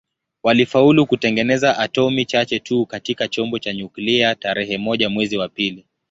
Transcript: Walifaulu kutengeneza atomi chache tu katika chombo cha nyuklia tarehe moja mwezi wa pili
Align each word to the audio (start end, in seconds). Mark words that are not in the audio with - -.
Walifaulu 0.43 1.05
kutengeneza 1.05 1.77
atomi 1.77 2.25
chache 2.25 2.59
tu 2.59 2.85
katika 2.85 3.27
chombo 3.27 3.59
cha 3.59 3.73
nyuklia 3.73 4.35
tarehe 4.35 4.77
moja 4.77 5.09
mwezi 5.09 5.37
wa 5.37 5.49
pili 5.49 5.85